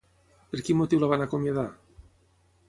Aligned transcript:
Per 0.53 0.61
quin 0.69 0.79
motiu 0.79 1.03
la 1.03 1.11
van 1.11 1.27
acomiadar? 1.27 1.67